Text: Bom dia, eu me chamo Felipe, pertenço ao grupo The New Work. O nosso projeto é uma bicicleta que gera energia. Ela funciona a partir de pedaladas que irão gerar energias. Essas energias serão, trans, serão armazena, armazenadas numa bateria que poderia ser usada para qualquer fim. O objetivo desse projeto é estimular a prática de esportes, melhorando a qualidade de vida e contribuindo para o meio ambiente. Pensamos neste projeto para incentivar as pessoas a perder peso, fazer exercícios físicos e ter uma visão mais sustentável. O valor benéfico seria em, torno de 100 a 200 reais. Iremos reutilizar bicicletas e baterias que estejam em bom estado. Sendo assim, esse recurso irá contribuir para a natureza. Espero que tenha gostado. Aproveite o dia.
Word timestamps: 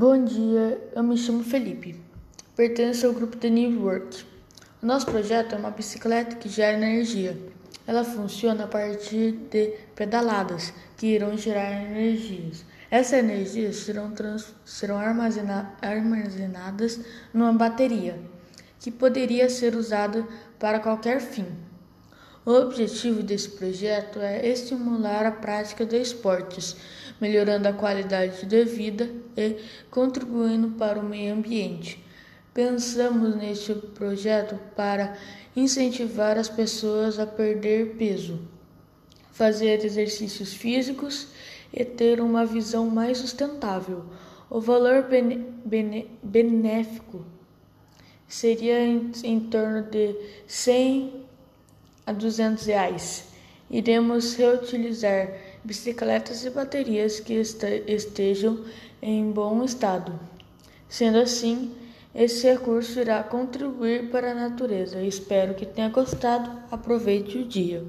Bom 0.00 0.22
dia, 0.22 0.80
eu 0.94 1.02
me 1.02 1.18
chamo 1.18 1.42
Felipe, 1.42 2.00
pertenço 2.54 3.04
ao 3.04 3.12
grupo 3.12 3.36
The 3.36 3.50
New 3.50 3.82
Work. 3.82 4.24
O 4.80 4.86
nosso 4.86 5.06
projeto 5.06 5.56
é 5.56 5.58
uma 5.58 5.72
bicicleta 5.72 6.36
que 6.36 6.48
gera 6.48 6.76
energia. 6.76 7.36
Ela 7.84 8.04
funciona 8.04 8.62
a 8.62 8.68
partir 8.68 9.32
de 9.50 9.74
pedaladas 9.96 10.72
que 10.96 11.08
irão 11.08 11.36
gerar 11.36 11.82
energias. 11.82 12.64
Essas 12.88 13.18
energias 13.18 13.74
serão, 13.78 14.12
trans, 14.12 14.54
serão 14.64 14.98
armazena, 14.98 15.74
armazenadas 15.82 17.00
numa 17.34 17.52
bateria 17.52 18.16
que 18.78 18.92
poderia 18.92 19.50
ser 19.50 19.74
usada 19.74 20.24
para 20.60 20.78
qualquer 20.78 21.20
fim. 21.20 21.46
O 22.48 22.52
objetivo 22.62 23.22
desse 23.22 23.50
projeto 23.50 24.20
é 24.20 24.48
estimular 24.48 25.26
a 25.26 25.30
prática 25.30 25.84
de 25.84 26.00
esportes, 26.00 26.76
melhorando 27.20 27.68
a 27.68 27.74
qualidade 27.74 28.46
de 28.46 28.64
vida 28.64 29.10
e 29.36 29.58
contribuindo 29.90 30.70
para 30.78 30.98
o 30.98 31.04
meio 31.04 31.34
ambiente. 31.34 32.02
Pensamos 32.54 33.36
neste 33.36 33.74
projeto 33.74 34.58
para 34.74 35.14
incentivar 35.54 36.38
as 36.38 36.48
pessoas 36.48 37.18
a 37.18 37.26
perder 37.26 37.96
peso, 37.98 38.40
fazer 39.30 39.84
exercícios 39.84 40.54
físicos 40.54 41.26
e 41.70 41.84
ter 41.84 42.18
uma 42.18 42.46
visão 42.46 42.88
mais 42.88 43.18
sustentável. 43.18 44.06
O 44.48 44.58
valor 44.58 45.04
benéfico 46.22 47.26
seria 48.26 48.82
em, 48.86 49.40
torno 49.50 49.82
de 49.82 50.16
100 50.46 51.27
a 52.08 52.12
200 52.12 52.64
reais. 52.64 53.24
Iremos 53.70 54.34
reutilizar 54.34 55.30
bicicletas 55.62 56.42
e 56.42 56.48
baterias 56.48 57.20
que 57.20 57.34
estejam 57.34 58.64
em 59.02 59.30
bom 59.30 59.62
estado. 59.62 60.18
Sendo 60.88 61.18
assim, 61.18 61.70
esse 62.14 62.50
recurso 62.50 62.98
irá 62.98 63.22
contribuir 63.22 64.10
para 64.10 64.30
a 64.30 64.34
natureza. 64.34 65.02
Espero 65.02 65.52
que 65.52 65.66
tenha 65.66 65.90
gostado. 65.90 66.50
Aproveite 66.70 67.36
o 67.36 67.44
dia. 67.44 67.84